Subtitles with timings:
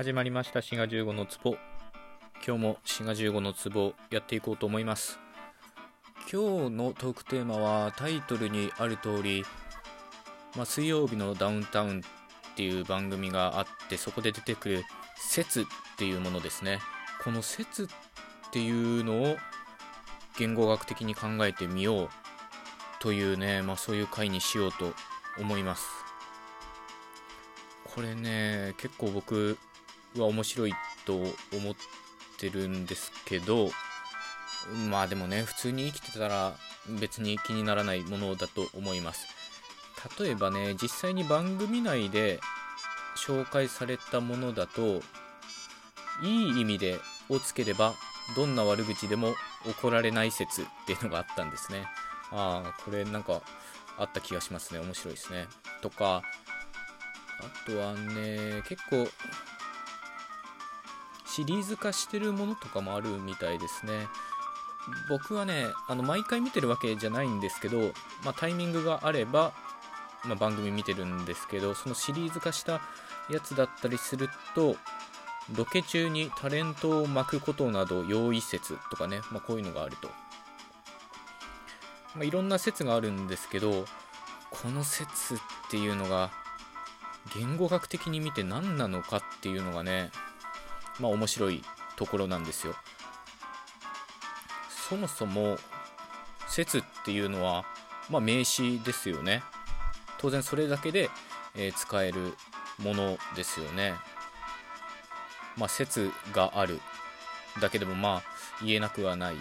[0.00, 0.62] 始まりました。
[0.62, 1.58] 滋賀15の壺。
[2.42, 5.18] 今日も滋賀15の壺やっていこうと思います。
[6.20, 9.44] 今日のトークテーマはタイトルにある通り、
[10.56, 14.84] まあ、水曜日のダウンタウンっていう番組があってそこで出てくる
[15.16, 15.64] 説っ
[15.98, 16.78] ていうものですね。
[17.22, 17.86] この説っ
[18.52, 19.36] ていうのを
[20.38, 22.08] 言語学的に考えてみよう
[23.00, 24.94] というね、まあ、そういう回にしようと
[25.38, 25.86] 思います。
[27.94, 29.58] これね結構僕
[30.16, 30.74] は面白い
[31.04, 31.74] と思っ
[32.38, 33.70] てるんですけど
[34.90, 36.54] まあでもね普通に生きてたら
[36.98, 39.26] 別に気にならないものだと思います。
[40.18, 42.40] 例えばね実際に番組内で
[43.16, 45.02] 紹介されたものだと
[46.22, 46.98] いい意味で
[47.28, 47.94] をつければ
[48.34, 49.34] どんな悪口でも
[49.66, 51.86] 怒られない説っていうのがあったんですね。
[52.32, 53.42] ああこれなんか
[53.98, 54.80] あった気がしますね。
[54.80, 55.46] 面白いですね。
[55.82, 56.22] とか
[57.40, 59.06] あとはね結構
[61.40, 64.08] シリーズ化してるものとかもあるみたいですね。
[65.08, 67.78] 僕はねあの毎回見てるわけじゃないんですけど、
[68.24, 69.54] まあ、タイミングがあれば、
[70.26, 72.82] まあ、番組見てるんですけどそのシリーズ化した
[73.30, 74.76] やつだったりすると
[75.54, 80.10] ロケ中にタレントを巻くことなど用意説とかね、まあ、こういうのがあると、
[82.16, 83.86] ま、いろんな説があるんですけど
[84.50, 85.38] この説っ
[85.70, 86.30] ていうのが
[87.34, 90.10] 言語学的に見て何なのかっていうのがね
[91.00, 91.62] まあ面白い
[91.96, 92.74] ところなんですよ。
[94.88, 95.56] そもそも
[96.48, 97.64] 説っていうのは、
[98.08, 99.42] まあ、名詞ですよね。
[100.18, 101.10] 当然それだけで、
[101.54, 102.34] えー、使える
[102.82, 103.94] ものですよね。
[105.56, 106.80] まあ説がある
[107.60, 108.22] だけでもまあ
[108.64, 109.38] 言えなくはないっ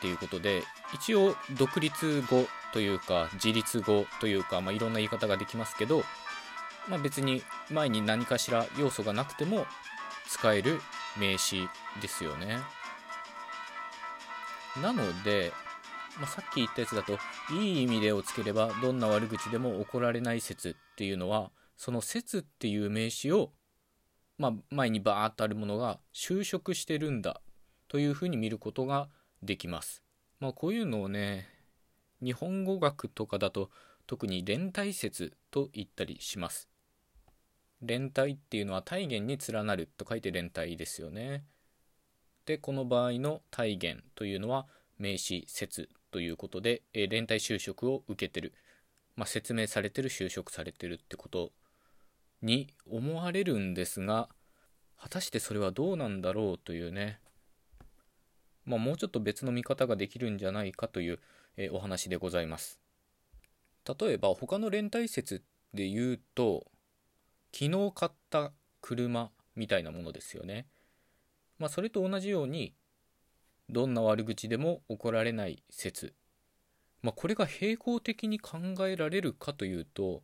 [0.00, 0.62] ていうことで
[0.94, 6.02] 一応独立語というか自立語というか、まあ、いろんな言い方ができますけど、
[6.88, 9.66] まあ、別に前に何かしら要素がなくても
[10.30, 10.80] 使える
[11.18, 11.68] 名詞
[12.00, 12.58] ですよね。
[14.80, 15.52] なので、
[16.18, 17.18] まあ、さっき言ったやつだと
[17.52, 23.50] いい意味でをつければどんな悪口でも怒られない説っていうのはその説っていう名詞を、
[24.38, 27.40] まあ、前にバーッとあるものが修飾してるんだ
[27.88, 29.08] というふうに見ることが
[29.42, 30.04] できます。
[30.38, 31.48] まあ、こういうのをね
[32.22, 33.70] 日本語学とかだと
[34.06, 36.69] 特に連帯説と言ったりします。
[37.82, 41.44] 連帯っていうのは体言に連なると書いて連帯ですよね。
[42.46, 44.66] でこの場合の体言というのは
[44.98, 48.52] 名詞説ということで、え連帯就職を受けてる、
[49.16, 51.52] まあ、説明されてる就職されてるってこと
[52.42, 54.28] に思われるんですが
[54.98, 57.20] 果たしてそれはどうなんだろうというね、
[58.64, 61.20] まあ、もうちょっと別の見方ができるんじゃないかという、
[61.56, 62.80] えお話でございます。
[64.00, 65.42] 例えば他の連帯説
[65.72, 66.66] で言うと
[67.52, 70.66] 昨日買った車みたいなものですよね。
[71.58, 72.74] まあ、それと同じように
[73.68, 76.14] どんな悪口でも怒られない説、
[77.02, 80.22] まあ、これが平行的に考えられるかというと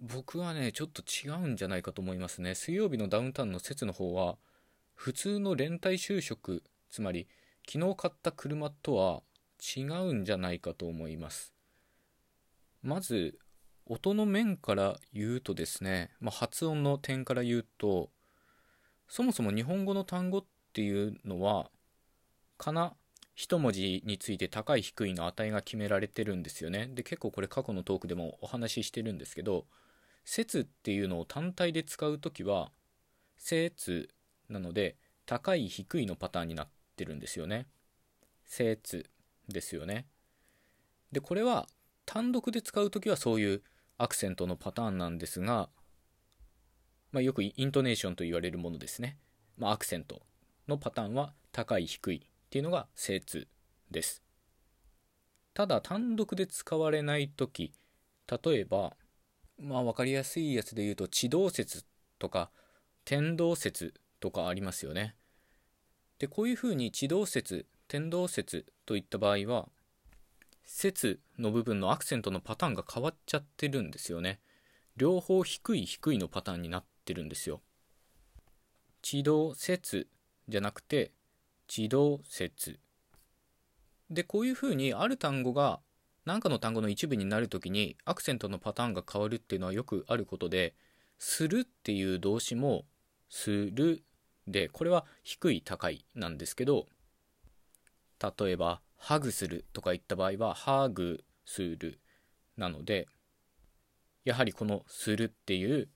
[0.00, 2.54] 僕はねちょっと違うんじゃないかと思いますね。
[2.54, 4.36] 水曜日のダウンタウンの説の方は
[4.94, 7.28] 普通の連帯就職つまり
[7.70, 9.22] 昨日買った車とは
[9.76, 11.54] 違うんじゃないかと思います。
[12.82, 13.38] まず
[13.86, 18.10] 音の面から言うとですね、まあ、発音の点から言うと
[19.08, 21.70] そもそも日本語の単語っていうのは
[22.58, 22.94] かな
[23.34, 26.88] 一文字について高い低いの値が決められてるんですよね。
[26.94, 29.66] で結構これ過去のトークでもお話ししてるんですけど
[30.24, 32.72] 説っていうのを単体で使う時は
[33.36, 34.08] 説
[34.48, 34.96] なので
[35.26, 37.66] 高い低いのパターンになってるんですよね。
[38.44, 39.08] 説
[39.48, 40.06] ですよね。
[41.12, 41.68] でこれは
[42.04, 43.62] 単独で使う時はそういう
[43.98, 45.68] アクセントのパターンなんですが、
[47.12, 49.18] まあ、よくイントネーションと言われるものですね。
[49.56, 50.22] まあ、アクセント
[50.68, 52.20] のパターンは高い低いっ
[52.50, 53.46] ていうのが精通
[53.90, 54.22] です。
[55.54, 57.72] ただ単独で使われない時
[58.44, 58.94] 例えば
[59.58, 61.86] まあ分かりやすいやつで言うと地動説
[62.18, 62.50] とか
[63.06, 65.14] 天動説とかありますよね。
[66.18, 69.68] でこういうふうに地動説天動説といった場合は
[70.66, 74.40] 節の部分のアクセントのパターンが変わっちゃってるんですよね。
[74.96, 77.62] 両方低い低いのパターンになってるんですよ。
[79.00, 80.08] 地動節
[80.48, 81.12] じゃなくて
[81.68, 82.78] 地動節。
[84.10, 85.80] で、こういうふうにある単語が
[86.24, 90.74] 何かの単語の一部になるときにアクセントのパターンが変わるっていうのはよくあることで、
[91.18, 92.84] するっていう動詞も
[93.28, 94.02] する
[94.46, 96.86] で、これは低い高いなんですけど、
[98.20, 102.00] 例えばハグするとか言った場合はハグする
[102.56, 103.08] なので
[104.24, 105.88] やはりこのするっていう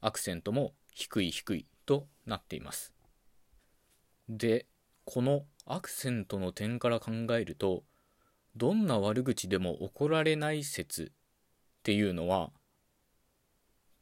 [0.00, 2.92] アクセントも低い低いとなっています。
[4.28, 4.66] で
[5.04, 7.82] このアクセントの点から考えると
[8.56, 12.50] どんな悪口でも怒られない説っていうのは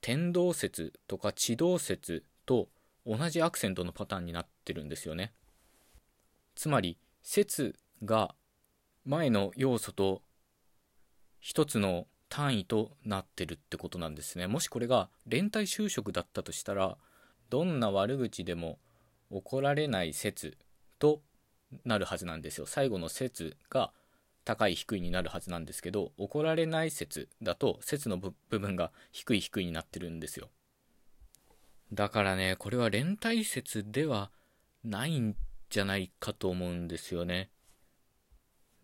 [0.00, 2.68] 天動説とか地動説と
[3.04, 5.32] 同じアクセントのパターンになってるんですよね。
[6.54, 8.34] つまり説が
[9.04, 10.22] 前の要素と
[11.40, 14.46] 一つの単位となってるってことなんですね。
[14.46, 16.96] もしこれが連帯就職だったとしたら
[17.50, 18.78] どんな悪口でも
[19.30, 20.56] 怒られない説
[20.98, 21.22] と
[21.84, 22.66] なるはずなんですよ。
[22.66, 23.92] 最後の説が
[24.44, 30.48] 高い低いになるはずなんですけど怒られない説だと説の部分が低い低いになってるんですよ。
[31.92, 34.30] だからねこれは連帯説では
[34.84, 35.36] ないん
[35.70, 37.50] じゃないかと思うんですよね。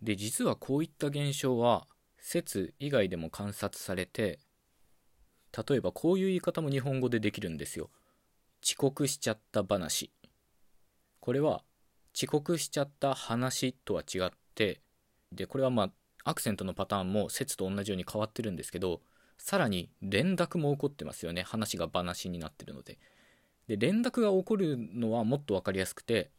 [0.03, 1.87] で実はこういった現象は
[2.19, 4.41] 説以外でも観察されて
[5.69, 7.91] 例えばこういう言い方も日本語でできるんですよ。
[8.65, 10.11] 遅刻しちゃった話。
[11.21, 11.63] これは
[12.17, 14.81] 遅刻しちゃった話とは違って
[15.31, 15.91] でこれはまあ
[16.25, 19.01] アクセントのパターンも説と同じように変わってるんですけど
[19.39, 21.43] さらに連絡も起こってますよね。
[21.43, 22.99] 話が話になってるので。
[23.69, 26.31] で連絡が起こるのはもっと分かりやすくて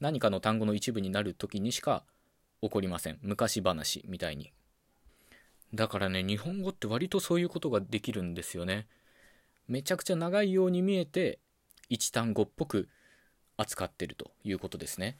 [0.00, 2.04] 何かの単語の一部になる時にしか
[2.64, 3.18] 起こりません。
[3.20, 4.52] 昔話みたいに。
[5.74, 8.86] だからね日本語って割とそういうことができるんですよね。
[9.68, 11.38] めちゃくちゃ長いように見えて
[11.90, 12.88] 一単語っぽく
[13.56, 15.18] 扱ってるということですね。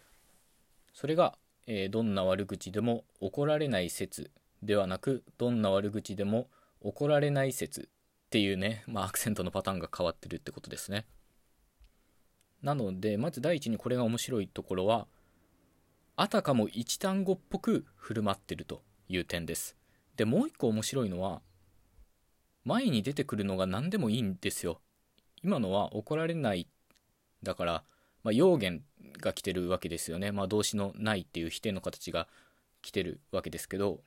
[0.95, 1.37] それが、
[1.67, 4.31] えー、どんな悪口でも怒られない説
[4.63, 6.49] ではなくどんな悪口でも
[6.81, 7.85] 怒られない説っ
[8.31, 11.05] ていうね、まあ、アクセントのパターンが変わってるってことですね。
[12.63, 15.07] なのでまず第一にこれが面白いところは
[16.17, 19.77] あたかも一単語っぽく振る舞ってるという点です。
[20.17, 21.43] でもう一個面白いのは
[22.65, 24.81] 前に出てくるのが何でもいいんですよ。
[25.43, 26.69] 今のは怒られない
[27.43, 27.85] だから、
[28.23, 28.83] まあ、用言
[29.21, 32.29] が来てるわけですよね、まあ、動詞のないっていう否定の形が
[32.81, 34.01] 来てるわけですけど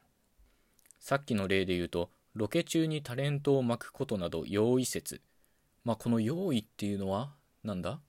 [1.00, 5.22] さっきの例で言うとロケ中にタレントを巻くことなど用意説。
[5.84, 7.32] まあこの用意っていうのは
[7.64, 8.00] なんだ？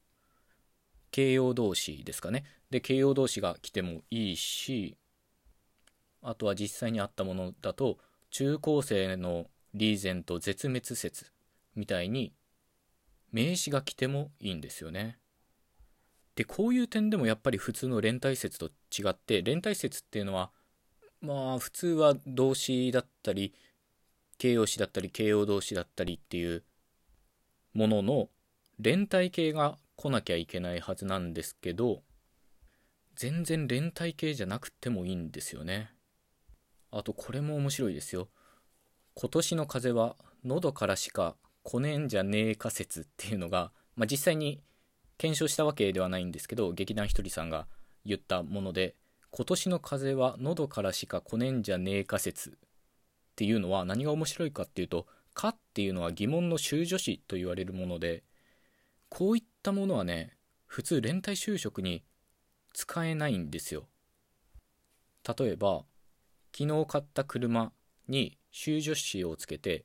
[1.11, 2.45] 形容動詞ですかね。
[2.71, 4.97] で形容動詞が来てもいいし
[6.23, 7.99] あとは実際にあったものだと
[8.31, 11.33] 中高生のリーゼント絶滅説
[11.75, 12.33] みたいに
[13.33, 15.19] 名詞が来てもいいんですよね。
[16.35, 20.51] でこういう点でもやっぱり普通の連帯説と違って連帯説っていうのは
[21.21, 23.53] まあ普通は動詞だったり
[24.39, 26.63] 形容詞だったり形容動詞だったりっていう
[27.75, 28.29] ものの
[28.79, 32.03] 連帯形が来なきゃいけないはずなんですけど
[33.19, 35.91] 全然連帯形じゃなくてもいいんですよね。
[36.93, 38.29] あとこれも面白いですよ。
[39.15, 41.35] 今年の風は喉からしか
[41.65, 44.63] 来ねえんじゃねえ仮説っていうのが、まあ、実際に
[45.17, 47.67] 検証したわけではないんですけど劇団ひとりさんが
[48.05, 48.95] 言ったもので
[49.33, 52.53] 今年の風は喉からしか来ねえんじゃねえ仮説っ
[53.35, 58.23] ていうのは何が面白いかっていうと「か」っていうのは疑問の修助詞と言われるもので
[59.09, 60.37] こういったものはね
[60.67, 62.05] 普通連帯就職に
[62.79, 63.89] 使えないんですよ。
[65.37, 65.83] 例えば
[66.57, 67.73] 昨日買った車
[68.07, 69.85] に修助詞をつけて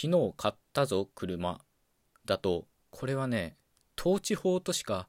[0.00, 1.60] 昨日買ったぞ車
[2.26, 3.56] だとこれはね
[3.98, 5.08] 統治法としか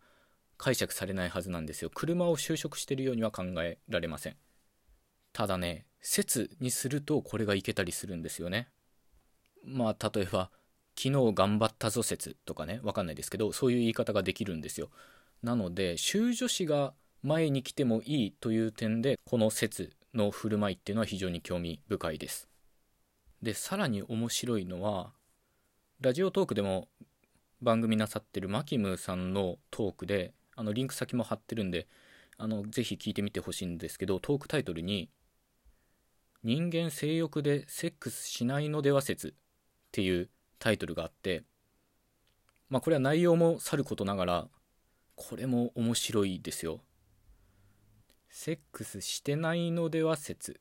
[0.57, 1.91] 解釈されないはずなんですよ。
[1.93, 4.35] 車を就職してるようには考えられません。
[5.31, 8.67] ただね説にするとこれがいけたりするんですよね。
[9.63, 10.49] まあ例えば
[10.97, 14.89] 昨日頑張ったぞ説とかねわかんないですけどそういう言い方ができるんですよ。
[15.43, 22.49] なので修助詞が前に来てもいいという点でこの説の振る舞いっていうのは非常に興味深いです。
[23.41, 25.13] でさらに面白いのは
[25.99, 26.87] ラジオトークでも
[27.61, 31.87] 番組なさってるマキムさんのトークであのリンク先も貼ってるんで
[32.37, 35.09] あのぜひ聞いてみてほしいんですけどトークタイトルに
[36.43, 39.33] 「人間性欲でセックスしないのでは説」っ
[39.91, 41.43] ていうタイトルがあって
[42.69, 44.47] まあこれは内容もさることながら
[45.15, 46.81] これも面白いですよ。
[48.31, 50.59] セックスしてないのでは説。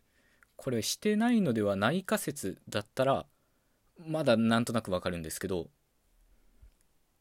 [0.56, 3.24] これしてないのではないか説だったら
[4.06, 5.68] まだなんとなくわかるんですけど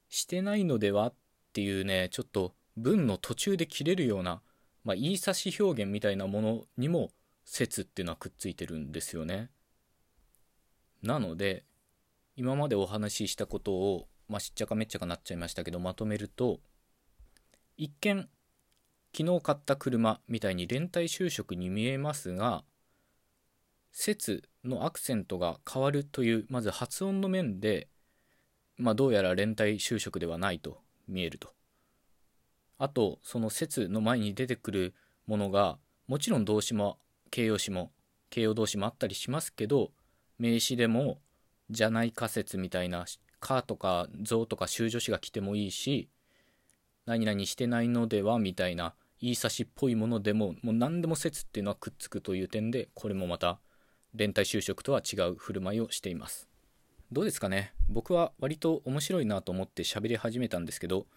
[0.10, 1.14] してないのではっ
[1.54, 4.42] ていうねちょっと文の途中で切れるような、
[4.84, 7.12] まあ、言い差し表現みたいなものにも
[7.46, 9.50] 説っていうのはくっついてるんですよね。
[11.02, 11.64] なので
[12.36, 16.60] 今までお話ししたことを、まあ、しっちゃかめっちゃかなっちゃいましたけどまとめると
[17.78, 18.28] 一見
[19.16, 22.64] 昨日買った車みたいに連帯就職に見えますが
[23.92, 27.88] 説のアクセントが変わるというまず発音の面で、
[28.78, 31.54] まあ、どうやら連帯就職ではないと見えると。
[32.78, 34.94] あとその説の前に出てくる
[35.28, 36.98] ものがもちろん動詞も
[37.30, 37.92] 形容詞も
[38.30, 39.92] 形容動詞もあったりしますけど
[40.38, 41.20] 名詞でも
[41.70, 43.06] じゃない仮説みたいな
[43.42, 46.10] 「か」とか「ぞ」とか修助詞が来てもいいし
[47.06, 53.60] 何々してないのではみたいな言い差しっぽいものでももう何でも説っていうのはくっつくという点でこれもまた
[54.14, 56.48] 連帯就職とは違う振る舞いをしています。
[57.12, 57.74] どうですかね？
[57.90, 61.08] 僕は割と面白いなと思って喋り始めたんですけど、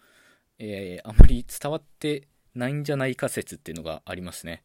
[0.57, 4.63] えー、あまり伝わってないんじゃないか説っていうのがありますね。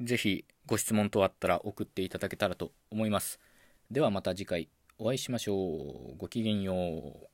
[0.00, 3.38] 是非ご質問等あったら送っていただけたらと思います。
[3.90, 4.68] ではまた次回
[4.98, 6.16] お会いしましょう。
[6.18, 7.28] ごきげんよう。